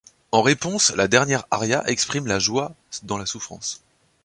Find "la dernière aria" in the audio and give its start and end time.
0.95-1.83